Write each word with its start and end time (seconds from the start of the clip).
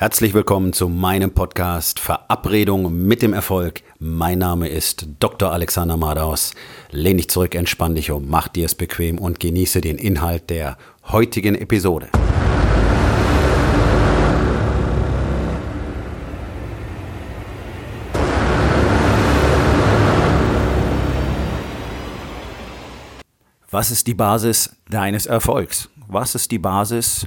Herzlich 0.00 0.32
willkommen 0.32 0.72
zu 0.72 0.88
meinem 0.88 1.32
Podcast 1.32 1.98
Verabredung 1.98 3.04
mit 3.08 3.20
dem 3.20 3.32
Erfolg. 3.32 3.82
Mein 3.98 4.38
Name 4.38 4.68
ist 4.68 5.08
Dr. 5.18 5.50
Alexander 5.50 5.96
Madaus. 5.96 6.54
Lehn 6.92 7.16
dich 7.16 7.28
zurück, 7.28 7.56
entspann 7.56 7.96
dich 7.96 8.12
um, 8.12 8.28
mach 8.28 8.46
dir 8.46 8.66
es 8.66 8.76
bequem 8.76 9.18
und 9.18 9.40
genieße 9.40 9.80
den 9.80 9.98
Inhalt 9.98 10.50
der 10.50 10.78
heutigen 11.08 11.56
Episode. 11.56 12.10
Was 23.68 23.90
ist 23.90 24.06
die 24.06 24.14
Basis 24.14 24.76
deines 24.88 25.26
Erfolgs? 25.26 25.88
Was 26.06 26.36
ist 26.36 26.52
die 26.52 26.60
Basis 26.60 27.26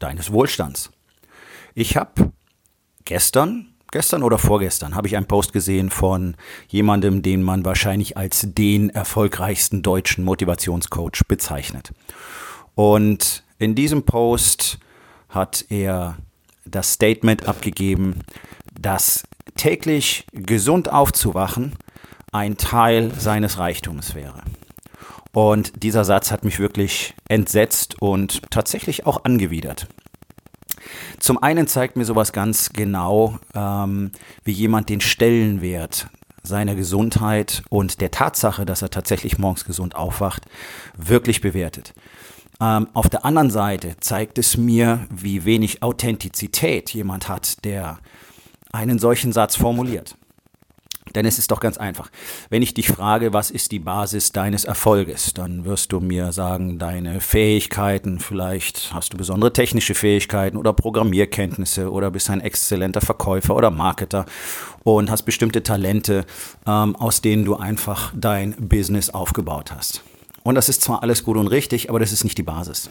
deines 0.00 0.30
Wohlstands? 0.30 0.90
Ich 1.74 1.96
habe 1.96 2.32
gestern, 3.04 3.74
gestern 3.90 4.22
oder 4.22 4.38
vorgestern, 4.38 4.94
habe 4.94 5.08
ich 5.08 5.16
einen 5.16 5.26
Post 5.26 5.52
gesehen 5.52 5.90
von 5.90 6.36
jemandem, 6.68 7.22
den 7.22 7.42
man 7.42 7.64
wahrscheinlich 7.64 8.16
als 8.16 8.46
den 8.48 8.90
erfolgreichsten 8.90 9.82
deutschen 9.82 10.24
Motivationscoach 10.24 11.26
bezeichnet. 11.28 11.92
Und 12.74 13.44
in 13.58 13.74
diesem 13.74 14.04
Post 14.04 14.78
hat 15.28 15.64
er 15.68 16.16
das 16.64 16.94
Statement 16.94 17.46
abgegeben, 17.46 18.20
dass 18.80 19.24
täglich 19.56 20.26
gesund 20.32 20.90
aufzuwachen 20.90 21.74
ein 22.32 22.56
Teil 22.56 23.12
seines 23.18 23.58
Reichtums 23.58 24.14
wäre. 24.14 24.42
Und 25.32 25.82
dieser 25.82 26.04
Satz 26.04 26.30
hat 26.30 26.44
mich 26.44 26.58
wirklich 26.58 27.14
entsetzt 27.28 28.00
und 28.00 28.42
tatsächlich 28.50 29.06
auch 29.06 29.24
angewidert. 29.24 29.86
Zum 31.18 31.42
einen 31.42 31.66
zeigt 31.66 31.96
mir 31.96 32.04
sowas 32.04 32.32
ganz 32.32 32.70
genau, 32.72 33.38
ähm, 33.54 34.12
wie 34.44 34.52
jemand 34.52 34.88
den 34.88 35.00
Stellenwert 35.00 36.08
seiner 36.42 36.74
Gesundheit 36.74 37.62
und 37.68 38.00
der 38.00 38.10
Tatsache, 38.10 38.64
dass 38.64 38.82
er 38.82 38.90
tatsächlich 38.90 39.38
morgens 39.38 39.64
gesund 39.64 39.94
aufwacht, 39.94 40.46
wirklich 40.96 41.40
bewertet. 41.40 41.92
Ähm, 42.60 42.88
auf 42.92 43.08
der 43.08 43.24
anderen 43.24 43.50
Seite 43.50 43.96
zeigt 44.00 44.38
es 44.38 44.56
mir, 44.56 45.06
wie 45.10 45.44
wenig 45.44 45.82
Authentizität 45.82 46.90
jemand 46.90 47.28
hat, 47.28 47.64
der 47.64 47.98
einen 48.72 48.98
solchen 48.98 49.32
Satz 49.32 49.56
formuliert. 49.56 50.16
Denn 51.14 51.26
es 51.26 51.38
ist 51.38 51.50
doch 51.50 51.60
ganz 51.60 51.78
einfach. 51.78 52.10
Wenn 52.48 52.62
ich 52.62 52.74
dich 52.74 52.88
frage, 52.88 53.32
was 53.32 53.50
ist 53.50 53.72
die 53.72 53.78
Basis 53.78 54.32
deines 54.32 54.64
Erfolges, 54.64 55.34
dann 55.34 55.64
wirst 55.64 55.92
du 55.92 56.00
mir 56.00 56.32
sagen, 56.32 56.78
deine 56.78 57.20
Fähigkeiten, 57.20 58.20
vielleicht 58.20 58.92
hast 58.94 59.12
du 59.12 59.16
besondere 59.16 59.52
technische 59.52 59.94
Fähigkeiten 59.94 60.56
oder 60.56 60.72
Programmierkenntnisse 60.72 61.90
oder 61.90 62.10
bist 62.10 62.30
ein 62.30 62.40
exzellenter 62.40 63.00
Verkäufer 63.00 63.56
oder 63.56 63.70
Marketer 63.70 64.26
und 64.84 65.10
hast 65.10 65.22
bestimmte 65.22 65.62
Talente, 65.62 66.24
ähm, 66.66 66.96
aus 66.96 67.20
denen 67.20 67.44
du 67.44 67.56
einfach 67.56 68.12
dein 68.14 68.54
Business 68.68 69.10
aufgebaut 69.10 69.72
hast. 69.72 70.02
Und 70.42 70.54
das 70.54 70.68
ist 70.68 70.82
zwar 70.82 71.02
alles 71.02 71.24
gut 71.24 71.36
und 71.36 71.48
richtig, 71.48 71.90
aber 71.90 71.98
das 72.00 72.12
ist 72.12 72.24
nicht 72.24 72.38
die 72.38 72.42
Basis. 72.42 72.88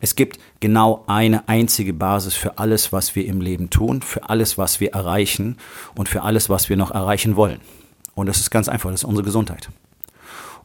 Es 0.00 0.16
gibt 0.16 0.38
genau 0.60 1.04
eine 1.06 1.48
einzige 1.48 1.92
Basis 1.92 2.34
für 2.34 2.58
alles, 2.58 2.92
was 2.92 3.14
wir 3.16 3.26
im 3.26 3.40
Leben 3.40 3.70
tun, 3.70 4.02
für 4.02 4.28
alles, 4.28 4.58
was 4.58 4.80
wir 4.80 4.92
erreichen 4.92 5.56
und 5.94 6.08
für 6.08 6.22
alles, 6.22 6.48
was 6.48 6.68
wir 6.68 6.76
noch 6.76 6.90
erreichen 6.90 7.36
wollen. 7.36 7.60
Und 8.14 8.26
das 8.26 8.38
ist 8.38 8.50
ganz 8.50 8.68
einfach, 8.68 8.90
das 8.90 9.00
ist 9.00 9.08
unsere 9.08 9.24
Gesundheit. 9.24 9.70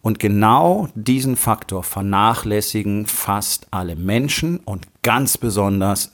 Und 0.02 0.20
genau 0.20 0.88
diesen 0.96 1.36
Faktor 1.36 1.84
vernachlässigen 1.84 3.06
fast 3.06 3.68
alle 3.72 3.96
Menschen 3.96 4.58
und 4.58 4.88
ganz 5.02 5.38
besonders 5.38 6.14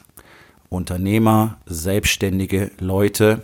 Unternehmer, 0.69 1.57
selbstständige 1.65 2.71
Leute, 2.79 3.43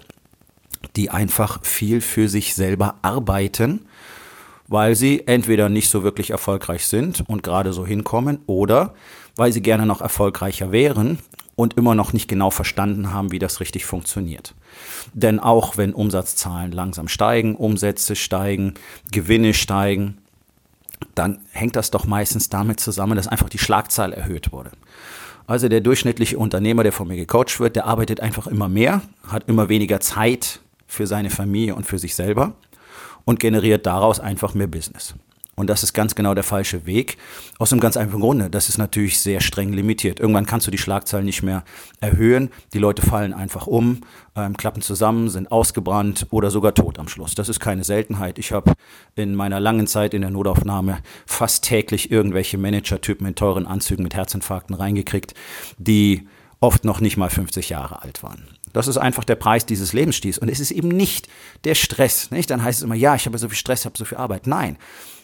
die 0.96 1.12
einfach 1.12 1.64
viel 1.64 2.02
für 2.02 2.28
sich 2.28 2.56
selber 2.56 2.96
arbeiten, 3.04 3.86
weil 4.72 4.96
sie 4.96 5.28
entweder 5.28 5.68
nicht 5.68 5.90
so 5.90 6.02
wirklich 6.02 6.30
erfolgreich 6.30 6.86
sind 6.86 7.28
und 7.28 7.44
gerade 7.44 7.74
so 7.74 7.86
hinkommen 7.86 8.40
oder 8.48 8.94
weil 9.36 9.52
sie 9.52 9.62
gerne 9.62 9.86
noch 9.86 10.00
erfolgreicher 10.00 10.72
wären 10.72 11.20
und 11.58 11.76
immer 11.78 11.94
noch 11.94 12.14
nicht 12.14 12.30
genau 12.30 12.52
verstanden 12.52 13.12
haben, 13.12 13.34
wie 13.34 13.40
das 13.40 13.60
richtig 13.60 13.86
funktioniert. 13.86 14.56
Denn 15.14 15.42
auch 15.42 15.76
wenn 15.76 15.94
Umsatzzahlen 15.94 16.72
langsam 16.72 17.10
steigen, 17.10 17.58
Umsätze 17.58 18.16
steigen, 18.16 18.76
Gewinne 19.12 19.54
steigen, 19.54 20.20
dann 21.16 21.40
hängt 21.52 21.76
das 21.76 21.92
doch 21.92 22.06
meistens 22.06 22.48
damit 22.48 22.80
zusammen, 22.80 23.18
dass 23.18 23.28
einfach 23.28 23.50
die 23.50 23.58
Schlagzahl 23.58 24.14
erhöht 24.14 24.54
wurde. 24.54 24.72
Also 25.48 25.68
der 25.68 25.82
durchschnittliche 25.82 26.38
Unternehmer, 26.38 26.84
der 26.84 26.94
von 26.94 27.10
mir 27.10 27.18
gecoacht 27.18 27.60
wird, 27.60 27.76
der 27.76 27.88
arbeitet 27.88 28.22
einfach 28.22 28.48
immer 28.48 28.70
mehr, 28.70 29.02
hat 29.28 29.50
immer 29.50 29.68
weniger 29.68 30.00
Zeit 30.00 30.62
für 30.88 31.08
seine 31.08 31.30
Familie 31.30 31.76
und 31.76 31.86
für 31.86 32.00
sich 32.00 32.16
selber 32.16 32.54
und 33.26 33.40
generiert 33.40 33.86
daraus 33.86 34.20
einfach 34.20 34.54
mehr 34.54 34.68
Business. 34.68 35.16
Und 35.62 35.70
das 35.70 35.84
ist 35.84 35.94
ganz 35.94 36.16
genau 36.16 36.34
der 36.34 36.44
falsche 36.44 36.86
Weg. 36.86 37.18
Aus 37.60 37.72
einem 37.72 37.82
ganz 37.82 37.98
einfachen 37.98 38.22
Grunde. 38.22 38.50
Das 38.50 38.70
ist 38.70 38.78
natürlich 38.78 39.20
sehr 39.20 39.42
streng 39.42 39.74
limitiert. 39.74 40.20
Irgendwann 40.20 40.46
kannst 40.46 40.66
du 40.66 40.72
die 40.72 40.78
Schlagzeilen 40.78 41.26
nicht 41.26 41.44
mehr 41.44 41.64
erhöhen. 42.00 42.50
Die 42.74 42.80
Leute 42.80 43.02
fallen 43.02 43.34
einfach 43.34 43.68
um, 43.68 44.02
ähm, 44.36 44.56
klappen 44.56 44.82
zusammen, 44.82 45.30
sind 45.30 45.52
ausgebrannt 45.52 46.26
oder 46.32 46.50
sogar 46.50 46.74
tot 46.74 46.98
am 46.98 47.10
Schluss. 47.10 47.36
Das 47.36 47.50
ist 47.50 47.60
keine 47.60 47.84
Seltenheit. 47.84 48.40
Ich 48.40 48.54
habe 48.54 48.74
in 49.16 49.36
meiner 49.36 49.60
langen 49.60 49.88
Zeit 49.88 50.14
in 50.14 50.22
der 50.22 50.32
Notaufnahme 50.32 51.00
fast 51.28 51.66
täglich 51.66 52.10
irgendwelche 52.10 52.58
Manager-Typen 52.58 53.28
in 53.28 53.36
teuren 53.36 53.68
Anzügen 53.68 54.04
mit 54.04 54.16
Herzinfarkten 54.16 54.76
reingekriegt, 54.76 55.36
die 55.78 56.28
oft 56.60 56.86
noch 56.86 57.02
nicht 57.02 57.18
mal 57.18 57.30
50 57.30 57.70
Jahre 57.70 58.02
alt 58.02 58.24
waren. 58.24 58.48
Das 58.74 58.88
ist 58.88 58.98
einfach 58.98 59.24
der 59.24 59.36
Preis 59.36 59.66
dieses 59.66 59.94
Lebensstils. 59.94 60.38
Und 60.38 60.50
es 60.50 60.60
ist 60.60 60.72
eben 60.72 60.88
nicht 60.88 61.28
der 61.64 61.76
Stress. 61.76 62.32
Nicht? 62.32 62.50
Dann 62.50 62.64
heißt 62.64 62.80
es 62.80 62.84
immer, 62.84 62.96
ja, 62.96 63.16
ich 63.16 63.26
habe 63.26 63.38
so 63.38 63.48
viel 63.48 63.58
Stress, 63.58 63.86
habe 63.86 63.98
so 63.98 64.06
viel 64.06 64.18
Arbeit. 64.18 64.48
Nein, 64.48 64.78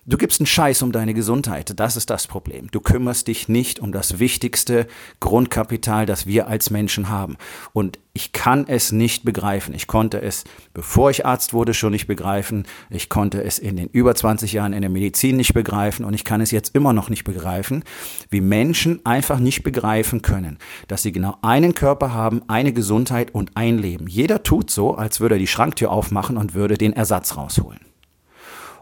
Du 0.09 0.15
gibst 0.15 0.39
einen 0.39 0.47
Scheiß 0.47 0.83
um 0.83 0.93
deine 0.93 1.13
Gesundheit. 1.13 1.77
Das 1.77 1.97
ist 1.97 2.09
das 2.09 2.27
Problem. 2.27 2.71
Du 2.71 2.79
kümmerst 2.79 3.27
dich 3.27 3.49
nicht 3.49 3.81
um 3.81 3.91
das 3.91 4.19
wichtigste 4.19 4.87
Grundkapital, 5.19 6.05
das 6.05 6.25
wir 6.25 6.47
als 6.47 6.69
Menschen 6.69 7.09
haben. 7.09 7.35
Und 7.73 7.99
ich 8.13 8.31
kann 8.31 8.65
es 8.69 8.93
nicht 8.93 9.25
begreifen. 9.25 9.73
Ich 9.75 9.85
konnte 9.85 10.21
es, 10.21 10.45
bevor 10.73 11.09
ich 11.09 11.25
Arzt 11.25 11.51
wurde, 11.51 11.73
schon 11.73 11.91
nicht 11.91 12.07
begreifen. 12.07 12.65
Ich 12.89 13.09
konnte 13.09 13.43
es 13.43 13.59
in 13.59 13.75
den 13.75 13.89
über 13.89 14.15
20 14.15 14.53
Jahren 14.53 14.71
in 14.71 14.79
der 14.79 14.89
Medizin 14.89 15.35
nicht 15.35 15.53
begreifen. 15.53 16.05
Und 16.05 16.13
ich 16.13 16.23
kann 16.23 16.39
es 16.39 16.51
jetzt 16.51 16.73
immer 16.73 16.93
noch 16.93 17.09
nicht 17.09 17.25
begreifen, 17.25 17.83
wie 18.29 18.39
Menschen 18.39 19.05
einfach 19.05 19.39
nicht 19.39 19.63
begreifen 19.63 20.21
können, 20.21 20.57
dass 20.87 21.03
sie 21.03 21.11
genau 21.11 21.37
einen 21.41 21.75
Körper 21.75 22.13
haben, 22.13 22.43
eine 22.47 22.71
Gesundheit 22.71 23.35
und 23.35 23.57
ein 23.57 23.77
Leben. 23.77 24.07
Jeder 24.07 24.41
tut 24.41 24.71
so, 24.71 24.95
als 24.95 25.19
würde 25.19 25.35
er 25.35 25.39
die 25.39 25.47
Schranktür 25.47 25.91
aufmachen 25.91 26.37
und 26.37 26.53
würde 26.53 26.77
den 26.77 26.93
Ersatz 26.93 27.35
rausholen. 27.35 27.86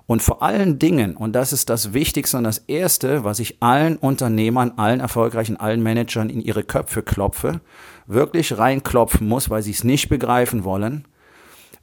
Und 0.08 0.22
vor 0.22 0.44
allen 0.44 0.78
Dingen, 0.78 1.18
und 1.18 1.34
das 1.34 1.52
ist 1.52 1.70
das 1.70 1.94
Wichtigste 1.94 2.38
und 2.38 2.44
das 2.44 2.60
Erste, 2.60 3.24
was 3.24 3.40
ich 3.40 3.62
allen 3.62 3.98
Unternehmern, 3.98 4.74
allen 4.78 5.00
erfolgreichen, 5.00 5.58
allen 5.58 5.82
Managern 5.82 6.30
in 6.30 6.42
ihre 6.42 6.64
Köpfe 6.64 7.02
klopfe, 7.02 7.62
wirklich 8.06 8.58
reinklopfen 8.58 9.28
muss, 9.28 9.50
weil 9.50 9.64
sie 9.64 9.72
es 9.72 9.84
nicht 9.84 10.10
begreifen 10.10 10.64
wollen, 10.64 11.08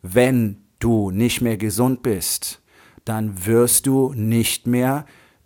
wenn 0.02 0.58
du 0.78 1.10
nicht 1.10 1.40
mehr 1.40 1.56
gesund 1.56 2.02
bist, 2.02 2.60
dann 3.04 3.46
wirst 3.46 3.86
du 3.86 4.12
nicht 4.14 4.66
mehr 4.66 5.04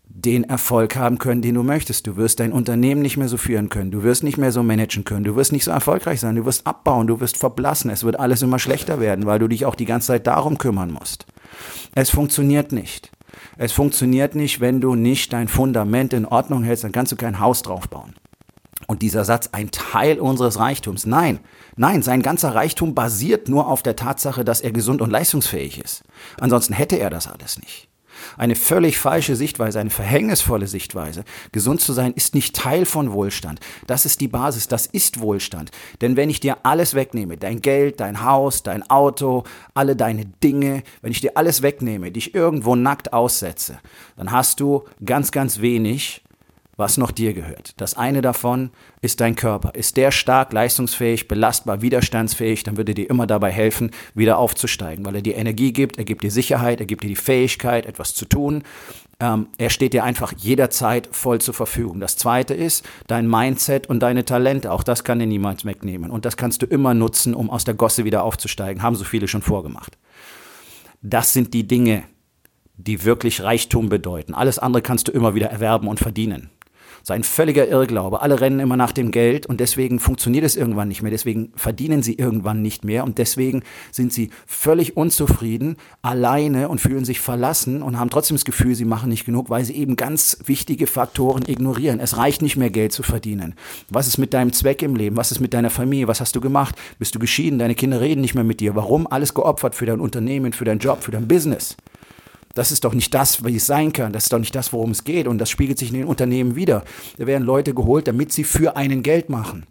den 0.09 0.45
Erfolg 0.45 0.97
haben 0.97 1.19
können, 1.19 1.43
den 1.43 1.55
du 1.55 1.63
möchtest. 1.63 2.07
Du 2.07 2.17
wirst 2.17 2.41
dein 2.41 2.53
Unternehmen 2.53 3.03
nicht 3.03 3.19
mehr 3.19 3.29
so 3.29 3.37
führen 3.37 3.69
können. 3.69 3.91
Du 3.91 4.03
wirst 4.03 4.23
nicht 4.23 4.39
mehr 4.39 4.51
so 4.51 4.63
managen 4.63 5.05
können. 5.05 5.25
Du 5.25 5.37
wirst 5.37 5.53
nicht 5.53 5.65
so 5.65 5.71
erfolgreich 5.71 6.21
sein. 6.21 6.37
Du 6.37 6.47
wirst 6.47 6.67
abbauen. 6.67 7.07
Du 7.07 7.21
wirst 7.21 7.37
verblassen. 7.37 7.91
Es 7.91 8.03
wird 8.03 8.19
alles 8.19 8.41
immer 8.41 8.59
schlechter 8.59 8.99
werden, 8.99 9.27
weil 9.27 9.39
du 9.39 9.49
dich 9.49 9.67
auch 9.67 9.75
die 9.75 9.85
ganze 9.85 10.09
Zeit 10.09 10.27
darum 10.27 10.57
kümmern 10.57 10.91
musst. 10.91 11.27
Es 11.95 12.11
funktioniert 12.11 12.73
nicht. 12.73 13.11
Es 13.59 13.73
funktioniert 13.73 14.35
nicht, 14.35 14.61
wenn 14.61 14.81
du 14.81 14.95
nicht 14.95 15.33
dein 15.33 15.49
Fundament 15.49 16.13
in 16.13 16.27
Ordnung 16.27 16.63
hältst, 16.63 16.85
dann 16.85 16.93
kannst 16.93 17.13
du 17.13 17.17
kein 17.17 17.41
Haus 17.41 17.63
drauf 17.63 17.89
bauen. 17.89 18.15
Und 18.87 19.03
dieser 19.03 19.25
Satz, 19.25 19.49
ein 19.53 19.71
Teil 19.71 20.21
unseres 20.21 20.59
Reichtums. 20.59 21.07
Nein, 21.07 21.41
nein, 21.77 22.03
sein 22.03 22.23
ganzer 22.23 22.55
Reichtum 22.55 22.95
basiert 22.95 23.49
nur 23.49 23.67
auf 23.67 23.83
der 23.83 23.97
Tatsache, 23.97 24.45
dass 24.45 24.61
er 24.61 24.71
gesund 24.71 25.03
und 25.03 25.11
leistungsfähig 25.11 25.81
ist. 25.83 26.05
Ansonsten 26.39 26.73
hätte 26.73 26.97
er 26.97 27.11
das 27.11 27.27
alles 27.27 27.59
nicht. 27.59 27.89
Eine 28.37 28.55
völlig 28.55 28.99
falsche 28.99 29.37
Sichtweise, 29.37 29.81
eine 29.81 29.91
verhängnisvolle 29.91 30.67
Sichtweise. 30.67 31.25
Gesund 31.53 31.81
zu 31.81 31.93
sein 31.93 32.13
ist 32.13 32.35
nicht 32.35 32.57
Teil 32.57 32.85
von 32.87 33.13
Wohlstand. 33.13 33.61
Das 33.87 34.05
ist 34.05 34.21
die 34.21 34.29
Basis, 34.29 34.69
das 34.69 34.87
ist 34.87 35.21
Wohlstand. 35.21 35.71
Denn 36.01 36.17
wenn 36.17 36.31
ich 36.31 36.41
dir 36.41 36.59
alles 36.63 36.95
wegnehme, 36.95 37.37
dein 37.37 37.61
Geld, 37.61 38.01
dein 38.01 38.25
Haus, 38.25 38.63
dein 38.63 38.89
Auto, 38.91 39.45
alle 39.75 39.97
deine 39.97 40.27
Dinge, 40.27 40.83
wenn 41.03 41.13
ich 41.13 41.21
dir 41.21 41.37
alles 41.37 41.63
wegnehme, 41.63 42.11
dich 42.11 42.35
irgendwo 42.35 42.77
nackt 42.77 43.13
aussetze, 43.13 43.79
dann 44.17 44.31
hast 44.31 44.61
du 44.61 44.85
ganz, 45.05 45.31
ganz 45.31 45.61
wenig 45.61 46.23
was 46.77 46.99
noch 46.99 47.11
dir 47.11 47.33
gehört. 47.33 47.81
Das 47.81 47.95
eine 47.95 48.21
davon 48.21 48.71
ist 49.01 49.21
dein 49.21 49.35
Körper. 49.35 49.75
Ist 49.75 49.97
der 49.97 50.11
stark, 50.11 50.53
leistungsfähig, 50.53 51.27
belastbar, 51.27 51.81
widerstandsfähig, 51.81 52.65
dann 52.65 52.77
würde 52.77 52.95
dir 52.95 53.09
immer 53.09 53.27
dabei 53.27 53.51
helfen, 53.51 53.91
wieder 54.15 54.39
aufzusteigen, 54.39 55.05
weil 55.07 55.17
er 55.17 55.23
dir 55.23 55.37
Energie 55.37 55.73
gibt, 55.73 55.97
er 55.97 56.05
gibt 56.05 56.23
dir 56.23 56.31
Sicherheit, 56.31 56.81
er 56.81 56.87
gibt 56.87 57.03
dir 57.03 57.09
die 57.09 57.17
Fähigkeit, 57.17 57.87
etwas 57.87 58.15
zu 58.15 58.27
tun. 58.27 58.63
ähm, 59.19 59.49
er 59.57 59.71
steht 59.71 59.95
dir 59.95 60.05
einfach 60.05 60.35
jederzeit 60.37 61.09
voll 61.11 61.41
zur 61.41 61.55
Verfügung. 61.55 62.01
Das 62.01 62.17
zweite 62.17 62.53
ist 62.53 62.85
dein 63.07 63.27
Mindset 63.27 63.87
und 63.89 64.01
deine 64.01 64.27
Talente. 64.27 64.71
Auch 64.71 64.83
das 64.83 65.05
kann 65.05 65.19
dir 65.19 65.27
niemand 65.27 65.65
wegnehmen. 65.65 66.11
Und 66.11 66.27
das 66.27 66.37
kannst 66.37 66.61
du 66.61 66.67
immer 66.67 66.93
nutzen, 66.93 67.35
um 67.35 67.49
aus 67.49 67.65
der 67.65 67.73
Gosse 67.75 68.05
wieder 68.05 68.23
aufzusteigen. 68.23 68.83
Haben 68.83 68.97
so 68.97 69.05
viele 69.05 69.29
schon 69.29 69.41
vorgemacht. 69.41 69.97
Das 71.01 71.33
sind 71.33 71.55
die 71.55 71.67
Dinge, 71.67 72.03
die 72.77 73.05
wirklich 73.05 73.43
Reichtum 73.43 73.89
bedeuten. 73.89 74.35
Alles 74.35 74.59
andere 74.59 74.83
kannst 74.83 75.09
du 75.09 75.13
immer 75.13 75.35
wieder 75.35 75.49
erwerben 75.49 75.89
und 75.89 75.99
verdienen. 75.99 76.51
Ist 77.07 77.13
ein 77.13 77.23
völliger 77.23 77.69
Irrglaube. 77.69 78.21
Alle 78.21 78.41
rennen 78.41 78.59
immer 78.59 78.77
nach 78.77 78.91
dem 78.91 79.13
Geld 79.13 79.47
und 79.47 79.61
deswegen 79.61 80.01
funktioniert 80.01 80.45
es 80.45 80.57
irgendwann 80.57 80.89
nicht 80.89 81.03
mehr. 81.03 81.13
Deswegen 81.13 81.53
verdienen 81.55 82.03
sie 82.03 82.15
irgendwann 82.15 82.63
nicht 82.63 82.85
mehr 82.85 83.05
und 83.05 83.19
deswegen 83.19 83.63
sind 83.93 84.13
sie 84.13 84.31
völlig 84.45 84.97
unzufrieden, 84.97 85.77
alleine 86.03 86.69
und 86.69 86.81
fühlen 86.81 87.05
sich 87.05 87.21
verlassen 87.21 87.81
und 87.81 88.01
haben 88.01 88.11
trotzdem 88.11 88.37
das 88.37 88.45
Gefühl, 88.45 88.75
sie 88.75 88.85
machen 88.85 89.09
nicht 89.09 89.25
genug, 89.25 89.51
weil 89.51 89.65
sie 89.65 89.77
eben 89.77 89.95
ganz 89.95 90.39
wichtige 90.47 90.89
Faktoren 90.89 91.45
ignorieren. 91.47 92.01
Es 92.01 92.17
reicht 92.17 92.43
nicht 92.43 92.57
mehr 92.57 92.71
Geld 92.71 92.91
zu 92.91 93.05
verdienen. 93.05 93.55
Was 93.89 94.09
ist 94.09 94.19
mit 94.19 94.35
deinem 94.35 94.53
Zweck 94.53 94.83
im 94.83 94.97
Leben? 94.97 95.17
Was 95.17 95.31
ist 95.31 95.39
mit 95.39 95.55
deiner 95.55 95.71
Familie? 95.71 96.09
Was 96.09 96.21
hast 96.21 96.35
du 96.35 96.41
gemacht? 96.41 96.75
Bist 96.99 97.15
du 97.15 97.21
geschieden? 97.21 97.61
Deine 97.61 97.77
Kinder 97.77 98.01
reden 98.01 98.21
nicht 98.21 98.35
mehr 98.35 98.43
mit 98.43 98.59
dir. 98.59 98.75
Warum? 98.75 99.07
Alles 99.07 99.33
geopfert 99.33 99.77
für 99.77 99.87
dein 99.87 100.01
Unternehmen, 100.01 100.53
für 100.53 100.65
deinen 100.65 100.81
Job, 100.81 101.05
für 101.05 101.13
dein 101.13 101.29
Business. 101.29 101.77
Das 102.57 102.73
ist 102.73 102.85
doch 102.85 102.95
nicht 102.95 103.13
das, 103.13 103.45
wie 103.45 103.57
es 103.57 103.67
sein 103.67 103.93
kann. 103.93 104.15
Das 104.15 104.25
ist 104.25 104.33
doch 104.33 104.39
nicht 104.39 104.55
das, 104.55 104.73
worum 104.73 104.91
es 104.91 105.05
geht. 105.05 105.29
Und 105.29 105.37
das 105.37 105.51
spiegelt 105.51 105.79
sich 105.79 105.91
in 105.91 105.99
den 105.99 106.07
Unternehmen 106.07 106.57
wieder. 106.57 106.85
Da 107.19 107.27
werden 107.27 107.45
Leute 107.45 107.75
geholt, 107.75 108.09
damit 108.09 108.33
sie 108.33 108.45
für 108.45 108.77
einen 108.79 109.03
Geld 109.03 109.29
machen. 109.29 109.67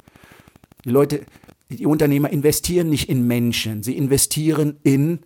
Die 0.85 0.91
Leute, 0.91 1.21
die 1.69 1.87
Unternehmer 1.87 2.29
investieren 2.29 2.89
nicht 2.89 3.09
in 3.09 3.25
Menschen. 3.25 3.81
Sie 3.81 3.97
investieren 3.97 4.77
in 4.83 5.21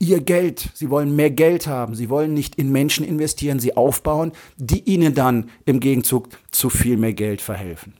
ihr 0.00 0.20
Geld. 0.22 0.70
Sie 0.74 0.90
wollen 0.90 1.14
mehr 1.14 1.30
Geld 1.30 1.68
haben. 1.68 1.94
Sie 1.94 2.08
wollen 2.08 2.34
nicht 2.34 2.56
in 2.56 2.72
Menschen 2.72 3.06
investieren, 3.06 3.60
sie 3.60 3.76
aufbauen, 3.76 4.32
die 4.56 4.82
ihnen 4.90 5.14
dann 5.14 5.50
im 5.66 5.78
Gegenzug 5.78 6.30
zu 6.50 6.68
viel 6.68 6.96
mehr 6.96 7.12
Geld 7.12 7.40
verhelfen. 7.42 7.94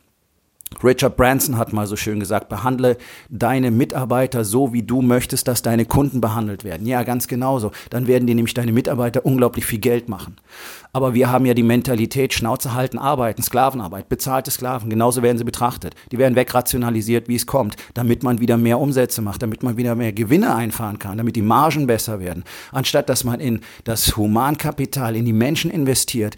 Richard 0.83 1.17
Branson 1.17 1.57
hat 1.57 1.73
mal 1.73 1.87
so 1.87 1.95
schön 1.95 2.19
gesagt, 2.19 2.49
behandle 2.49 2.97
deine 3.29 3.71
Mitarbeiter 3.71 4.43
so, 4.43 4.73
wie 4.73 4.83
du 4.83 5.01
möchtest, 5.01 5.47
dass 5.47 5.61
deine 5.61 5.85
Kunden 5.85 6.21
behandelt 6.21 6.63
werden. 6.63 6.87
Ja, 6.87 7.03
ganz 7.03 7.27
genauso. 7.27 7.71
Dann 7.89 8.07
werden 8.07 8.27
dir 8.27 8.35
nämlich 8.35 8.53
deine 8.53 8.71
Mitarbeiter 8.71 9.25
unglaublich 9.25 9.65
viel 9.65 9.79
Geld 9.79 10.09
machen. 10.09 10.37
Aber 10.93 11.13
wir 11.13 11.29
haben 11.31 11.45
ja 11.45 11.53
die 11.53 11.63
Mentalität, 11.63 12.33
Schnauze 12.33 12.73
halten, 12.73 12.97
arbeiten, 12.97 13.41
Sklavenarbeit, 13.41 14.09
bezahlte 14.09 14.51
Sklaven, 14.51 14.89
genauso 14.89 15.21
werden 15.21 15.37
sie 15.37 15.45
betrachtet. 15.45 15.95
Die 16.11 16.17
werden 16.17 16.35
wegrationalisiert, 16.35 17.29
wie 17.29 17.35
es 17.35 17.45
kommt, 17.45 17.77
damit 17.93 18.23
man 18.23 18.39
wieder 18.39 18.57
mehr 18.57 18.79
Umsätze 18.79 19.21
macht, 19.21 19.41
damit 19.41 19.63
man 19.63 19.77
wieder 19.77 19.95
mehr 19.95 20.11
Gewinne 20.11 20.53
einfahren 20.53 20.99
kann, 20.99 21.17
damit 21.17 21.35
die 21.35 21.41
Margen 21.41 21.87
besser 21.87 22.19
werden. 22.19 22.43
Anstatt 22.71 23.07
dass 23.07 23.23
man 23.23 23.39
in 23.39 23.61
das 23.85 24.17
Humankapital, 24.17 25.15
in 25.15 25.25
die 25.25 25.33
Menschen 25.33 25.71
investiert, 25.71 26.35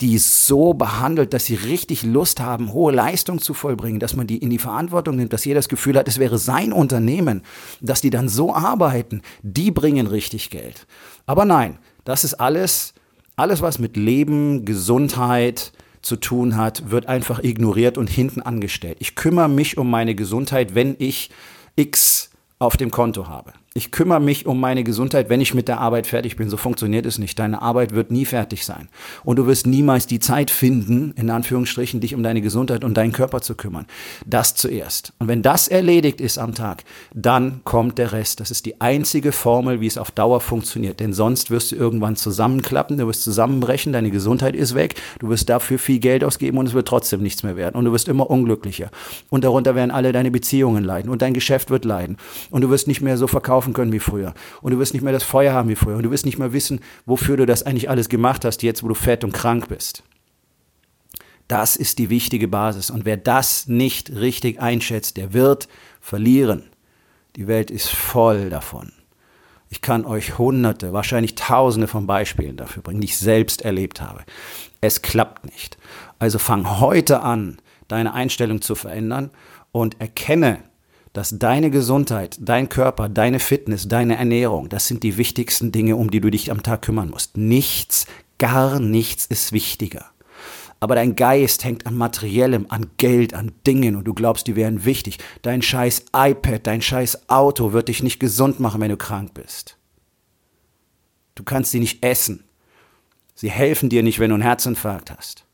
die 0.00 0.18
so 0.18 0.74
behandelt, 0.74 1.32
dass 1.32 1.46
sie 1.46 1.54
richtig 1.54 2.02
Lust 2.02 2.40
haben, 2.40 2.72
hohe 2.72 2.92
Leistung 2.92 3.40
zu 3.40 3.54
vollbringen, 3.54 4.00
dass 4.00 4.16
man 4.16 4.26
die 4.26 4.38
in 4.38 4.50
die 4.50 4.58
Verantwortung 4.58 5.16
nimmt, 5.16 5.32
dass 5.32 5.44
jeder 5.44 5.58
das 5.58 5.68
Gefühl 5.68 5.96
hat, 5.96 6.08
es 6.08 6.18
wäre 6.18 6.38
sein 6.38 6.72
Unternehmen, 6.72 7.42
dass 7.80 8.00
die 8.00 8.10
dann 8.10 8.28
so 8.28 8.54
arbeiten, 8.54 9.22
die 9.42 9.70
bringen 9.70 10.06
richtig 10.06 10.50
Geld. 10.50 10.86
Aber 11.26 11.44
nein, 11.44 11.78
das 12.04 12.24
ist 12.24 12.34
alles, 12.34 12.94
alles 13.36 13.62
was 13.62 13.78
mit 13.78 13.96
Leben, 13.96 14.64
Gesundheit 14.64 15.72
zu 16.02 16.16
tun 16.16 16.56
hat, 16.56 16.90
wird 16.90 17.06
einfach 17.06 17.42
ignoriert 17.42 17.98
und 17.98 18.08
hinten 18.08 18.42
angestellt. 18.42 18.98
Ich 19.00 19.14
kümmere 19.14 19.48
mich 19.48 19.78
um 19.78 19.90
meine 19.90 20.14
Gesundheit, 20.14 20.74
wenn 20.74 20.96
ich 20.98 21.30
X 21.76 22.30
auf 22.58 22.76
dem 22.76 22.90
Konto 22.90 23.28
habe. 23.28 23.52
Ich 23.78 23.92
kümmere 23.92 24.18
mich 24.18 24.44
um 24.44 24.58
meine 24.58 24.82
Gesundheit, 24.82 25.30
wenn 25.30 25.40
ich 25.40 25.54
mit 25.54 25.68
der 25.68 25.78
Arbeit 25.78 26.08
fertig 26.08 26.34
bin. 26.34 26.50
So 26.50 26.56
funktioniert 26.56 27.06
es 27.06 27.18
nicht. 27.18 27.38
Deine 27.38 27.62
Arbeit 27.62 27.94
wird 27.94 28.10
nie 28.10 28.24
fertig 28.24 28.64
sein. 28.64 28.88
Und 29.22 29.36
du 29.36 29.46
wirst 29.46 29.68
niemals 29.68 30.08
die 30.08 30.18
Zeit 30.18 30.50
finden, 30.50 31.12
in 31.14 31.30
Anführungsstrichen, 31.30 32.00
dich 32.00 32.12
um 32.16 32.24
deine 32.24 32.40
Gesundheit 32.40 32.82
und 32.82 32.96
deinen 32.96 33.12
Körper 33.12 33.40
zu 33.40 33.54
kümmern. 33.54 33.86
Das 34.26 34.56
zuerst. 34.56 35.12
Und 35.20 35.28
wenn 35.28 35.42
das 35.42 35.68
erledigt 35.68 36.20
ist 36.20 36.38
am 36.38 36.56
Tag, 36.56 36.82
dann 37.14 37.60
kommt 37.62 37.98
der 37.98 38.10
Rest. 38.10 38.40
Das 38.40 38.50
ist 38.50 38.66
die 38.66 38.80
einzige 38.80 39.30
Formel, 39.30 39.80
wie 39.80 39.86
es 39.86 39.96
auf 39.96 40.10
Dauer 40.10 40.40
funktioniert. 40.40 40.98
Denn 40.98 41.12
sonst 41.12 41.52
wirst 41.52 41.70
du 41.70 41.76
irgendwann 41.76 42.16
zusammenklappen, 42.16 42.96
du 42.96 43.06
wirst 43.06 43.22
zusammenbrechen, 43.22 43.92
deine 43.92 44.10
Gesundheit 44.10 44.56
ist 44.56 44.74
weg, 44.74 44.96
du 45.20 45.28
wirst 45.28 45.48
dafür 45.48 45.78
viel 45.78 46.00
Geld 46.00 46.24
ausgeben 46.24 46.58
und 46.58 46.66
es 46.66 46.74
wird 46.74 46.88
trotzdem 46.88 47.22
nichts 47.22 47.44
mehr 47.44 47.54
werden. 47.54 47.76
Und 47.76 47.84
du 47.84 47.92
wirst 47.92 48.08
immer 48.08 48.28
unglücklicher. 48.28 48.90
Und 49.30 49.44
darunter 49.44 49.76
werden 49.76 49.92
alle 49.92 50.10
deine 50.10 50.32
Beziehungen 50.32 50.82
leiden 50.82 51.12
und 51.12 51.22
dein 51.22 51.32
Geschäft 51.32 51.70
wird 51.70 51.84
leiden. 51.84 52.16
Und 52.50 52.62
du 52.62 52.70
wirst 52.70 52.88
nicht 52.88 53.02
mehr 53.02 53.16
so 53.16 53.28
verkaufen 53.28 53.67
laufen 53.68 53.74
können 53.74 53.92
wie 53.92 53.98
früher. 53.98 54.34
Und 54.62 54.72
du 54.72 54.78
wirst 54.78 54.94
nicht 54.94 55.02
mehr 55.02 55.12
das 55.12 55.22
Feuer 55.22 55.52
haben 55.52 55.68
wie 55.68 55.76
früher. 55.76 55.96
Und 55.96 56.02
du 56.02 56.10
wirst 56.10 56.26
nicht 56.26 56.38
mehr 56.38 56.52
wissen, 56.52 56.80
wofür 57.06 57.36
du 57.36 57.46
das 57.46 57.62
eigentlich 57.62 57.90
alles 57.90 58.08
gemacht 58.08 58.44
hast, 58.44 58.62
jetzt 58.62 58.82
wo 58.82 58.88
du 58.88 58.94
fett 58.94 59.24
und 59.24 59.32
krank 59.32 59.68
bist. 59.68 60.02
Das 61.48 61.76
ist 61.76 61.98
die 61.98 62.10
wichtige 62.10 62.48
Basis. 62.48 62.90
Und 62.90 63.04
wer 63.04 63.16
das 63.16 63.68
nicht 63.68 64.10
richtig 64.10 64.60
einschätzt, 64.60 65.16
der 65.16 65.32
wird 65.32 65.68
verlieren. 66.00 66.64
Die 67.36 67.46
Welt 67.46 67.70
ist 67.70 67.88
voll 67.88 68.50
davon. 68.50 68.92
Ich 69.70 69.82
kann 69.82 70.06
euch 70.06 70.38
hunderte, 70.38 70.92
wahrscheinlich 70.92 71.34
tausende 71.34 71.88
von 71.88 72.06
Beispielen 72.06 72.56
dafür 72.56 72.82
bringen, 72.82 73.02
die 73.02 73.06
ich 73.06 73.18
selbst 73.18 73.62
erlebt 73.62 74.00
habe. 74.00 74.24
Es 74.80 75.02
klappt 75.02 75.44
nicht. 75.44 75.76
Also 76.18 76.38
fang 76.38 76.80
heute 76.80 77.20
an, 77.20 77.58
deine 77.86 78.14
Einstellung 78.14 78.62
zu 78.62 78.74
verändern 78.74 79.30
und 79.70 80.00
erkenne, 80.00 80.58
dass 81.12 81.38
deine 81.38 81.70
Gesundheit, 81.70 82.38
dein 82.40 82.68
Körper, 82.68 83.08
deine 83.08 83.38
Fitness, 83.38 83.88
deine 83.88 84.16
Ernährung, 84.16 84.68
das 84.68 84.86
sind 84.86 85.02
die 85.02 85.16
wichtigsten 85.16 85.72
Dinge, 85.72 85.96
um 85.96 86.10
die 86.10 86.20
du 86.20 86.30
dich 86.30 86.50
am 86.50 86.62
Tag 86.62 86.82
kümmern 86.82 87.10
musst. 87.10 87.36
Nichts, 87.36 88.06
gar 88.38 88.80
nichts 88.80 89.26
ist 89.26 89.52
wichtiger. 89.52 90.06
Aber 90.80 90.94
dein 90.94 91.16
Geist 91.16 91.64
hängt 91.64 91.86
an 91.86 91.96
Materiellem, 91.96 92.66
an 92.68 92.90
Geld, 92.98 93.34
an 93.34 93.52
Dingen 93.66 93.96
und 93.96 94.04
du 94.04 94.14
glaubst, 94.14 94.46
die 94.46 94.54
wären 94.54 94.84
wichtig. 94.84 95.18
Dein 95.42 95.60
scheiß 95.60 96.04
iPad, 96.14 96.66
dein 96.66 96.82
scheiß 96.82 97.28
Auto 97.28 97.72
wird 97.72 97.88
dich 97.88 98.02
nicht 98.02 98.20
gesund 98.20 98.60
machen, 98.60 98.80
wenn 98.80 98.90
du 98.90 98.96
krank 98.96 99.34
bist. 99.34 99.76
Du 101.34 101.42
kannst 101.42 101.72
sie 101.72 101.80
nicht 101.80 102.04
essen. 102.04 102.44
Sie 103.34 103.50
helfen 103.50 103.88
dir 103.88 104.02
nicht, 104.02 104.18
wenn 104.18 104.30
du 104.30 104.34
einen 104.34 104.42
Herzinfarkt 104.42 105.10
hast. 105.10 105.44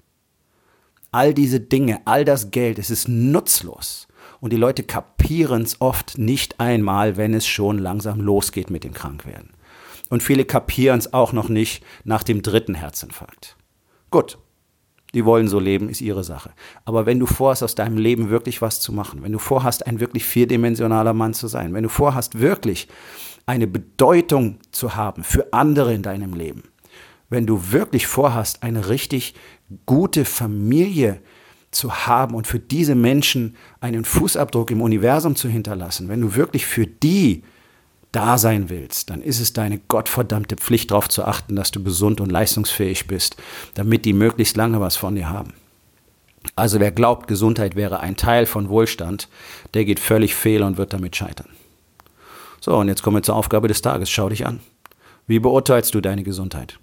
All 1.10 1.32
diese 1.32 1.60
Dinge, 1.60 2.00
all 2.06 2.24
das 2.24 2.50
Geld, 2.50 2.78
es 2.78 2.90
ist 2.90 3.08
nutzlos. 3.08 4.08
Und 4.40 4.52
die 4.52 4.58
Leute 4.58 4.82
kapieren 4.82 5.62
es 5.62 5.80
oft 5.80 6.18
nicht 6.18 6.60
einmal, 6.60 7.16
wenn 7.16 7.34
es 7.34 7.46
schon 7.46 7.78
langsam 7.78 8.20
losgeht 8.20 8.70
mit 8.70 8.84
dem 8.84 8.92
Krankwerden. 8.92 9.50
Und 10.10 10.22
viele 10.22 10.44
kapieren 10.44 10.98
es 10.98 11.12
auch 11.12 11.32
noch 11.32 11.48
nicht 11.48 11.82
nach 12.04 12.22
dem 12.22 12.42
dritten 12.42 12.74
Herzinfarkt. 12.74 13.56
Gut, 14.10 14.38
die 15.14 15.24
wollen 15.24 15.48
so 15.48 15.58
leben, 15.58 15.88
ist 15.88 16.00
ihre 16.00 16.24
Sache. 16.24 16.50
Aber 16.84 17.06
wenn 17.06 17.18
du 17.18 17.26
vorhast, 17.26 17.62
aus 17.62 17.74
deinem 17.74 17.96
Leben 17.96 18.30
wirklich 18.30 18.60
was 18.60 18.80
zu 18.80 18.92
machen, 18.92 19.22
wenn 19.22 19.32
du 19.32 19.38
vorhast, 19.38 19.86
ein 19.86 20.00
wirklich 20.00 20.24
vierdimensionaler 20.24 21.14
Mann 21.14 21.34
zu 21.34 21.46
sein, 21.46 21.72
wenn 21.72 21.84
du 21.84 21.88
vorhast, 21.88 22.40
wirklich 22.40 22.88
eine 23.46 23.66
Bedeutung 23.66 24.58
zu 24.72 24.96
haben 24.96 25.22
für 25.24 25.52
andere 25.52 25.94
in 25.94 26.02
deinem 26.02 26.34
Leben, 26.34 26.64
wenn 27.30 27.46
du 27.46 27.72
wirklich 27.72 28.06
vorhast, 28.06 28.62
eine 28.62 28.88
richtig 28.88 29.34
gute 29.86 30.24
Familie 30.24 31.14
zu 31.14 31.43
zu 31.74 32.06
haben 32.06 32.34
und 32.34 32.46
für 32.46 32.58
diese 32.58 32.94
Menschen 32.94 33.56
einen 33.80 34.04
Fußabdruck 34.04 34.70
im 34.70 34.80
Universum 34.80 35.36
zu 35.36 35.48
hinterlassen, 35.48 36.08
wenn 36.08 36.20
du 36.20 36.34
wirklich 36.34 36.66
für 36.66 36.86
die 36.86 37.42
da 38.12 38.38
sein 38.38 38.70
willst, 38.70 39.10
dann 39.10 39.22
ist 39.22 39.40
es 39.40 39.52
deine 39.52 39.78
gottverdammte 39.78 40.56
Pflicht 40.56 40.92
darauf 40.92 41.08
zu 41.08 41.24
achten, 41.24 41.56
dass 41.56 41.72
du 41.72 41.82
gesund 41.82 42.20
und 42.20 42.30
leistungsfähig 42.30 43.08
bist, 43.08 43.36
damit 43.74 44.04
die 44.04 44.12
möglichst 44.12 44.56
lange 44.56 44.80
was 44.80 44.96
von 44.96 45.16
dir 45.16 45.28
haben. 45.28 45.52
Also 46.56 46.78
wer 46.78 46.92
glaubt, 46.92 47.26
Gesundheit 47.26 47.74
wäre 47.74 48.00
ein 48.00 48.16
Teil 48.16 48.46
von 48.46 48.68
Wohlstand, 48.68 49.28
der 49.72 49.84
geht 49.84 49.98
völlig 49.98 50.34
fehl 50.34 50.62
und 50.62 50.76
wird 50.76 50.92
damit 50.92 51.16
scheitern. 51.16 51.48
So, 52.60 52.76
und 52.76 52.88
jetzt 52.88 53.02
kommen 53.02 53.16
wir 53.16 53.22
zur 53.22 53.36
Aufgabe 53.36 53.68
des 53.68 53.82
Tages. 53.82 54.08
Schau 54.10 54.28
dich 54.28 54.46
an. 54.46 54.60
Wie 55.26 55.38
beurteilst 55.38 55.94
du 55.94 56.00
deine 56.00 56.22
Gesundheit? 56.22 56.78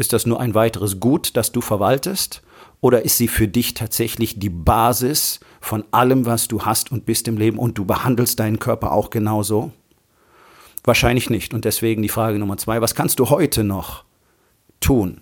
Ist 0.00 0.14
das 0.14 0.24
nur 0.24 0.40
ein 0.40 0.54
weiteres 0.54 0.98
Gut, 0.98 1.36
das 1.36 1.52
du 1.52 1.60
verwaltest? 1.60 2.40
Oder 2.80 3.04
ist 3.04 3.18
sie 3.18 3.28
für 3.28 3.48
dich 3.48 3.74
tatsächlich 3.74 4.38
die 4.38 4.48
Basis 4.48 5.40
von 5.60 5.84
allem, 5.90 6.24
was 6.24 6.48
du 6.48 6.62
hast 6.62 6.90
und 6.90 7.04
bist 7.04 7.28
im 7.28 7.36
Leben 7.36 7.58
und 7.58 7.76
du 7.76 7.84
behandelst 7.84 8.40
deinen 8.40 8.58
Körper 8.58 8.92
auch 8.92 9.10
genauso? 9.10 9.72
Wahrscheinlich 10.84 11.28
nicht. 11.28 11.52
Und 11.52 11.66
deswegen 11.66 12.00
die 12.00 12.08
Frage 12.08 12.38
Nummer 12.38 12.56
zwei, 12.56 12.80
was 12.80 12.94
kannst 12.94 13.18
du 13.18 13.28
heute 13.28 13.62
noch 13.62 14.04
tun, 14.80 15.20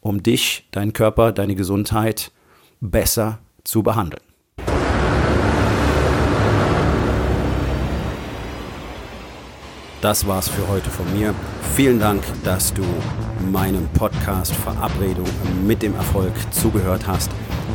um 0.00 0.20
dich, 0.20 0.66
deinen 0.72 0.92
Körper, 0.92 1.30
deine 1.30 1.54
Gesundheit 1.54 2.32
besser 2.80 3.38
zu 3.62 3.84
behandeln? 3.84 4.24
Das 10.00 10.26
war's 10.26 10.48
für 10.48 10.66
heute 10.66 10.90
von 10.90 11.06
mir. 11.16 11.32
Vielen 11.76 12.00
Dank, 12.00 12.24
dass 12.42 12.74
du 12.74 12.82
meinem 13.50 13.88
Podcast 13.94 14.54
Verabredung 14.54 15.26
mit 15.66 15.82
dem 15.82 15.94
Erfolg 15.94 16.32
zugehört 16.50 17.06
hast. 17.06 17.30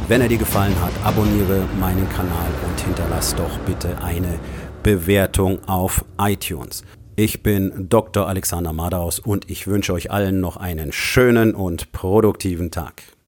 Wenn 0.07 0.21
er 0.21 0.27
dir 0.27 0.37
gefallen 0.37 0.75
hat, 0.81 0.91
abonniere 1.03 1.65
meinen 1.79 2.07
Kanal 2.09 2.49
und 2.67 2.79
hinterlass 2.79 3.35
doch 3.35 3.57
bitte 3.65 4.01
eine 4.01 4.39
Bewertung 4.83 5.59
auf 5.67 6.05
iTunes. 6.19 6.83
Ich 7.15 7.41
bin 7.41 7.87
Dr. 7.89 8.27
Alexander 8.27 8.73
Madaus 8.73 9.17
und 9.17 9.49
ich 9.49 9.65
wünsche 9.65 9.91
euch 9.93 10.11
allen 10.11 10.39
noch 10.39 10.55
einen 10.57 10.91
schönen 10.91 11.55
und 11.55 11.91
produktiven 11.91 12.69
Tag. 12.69 13.01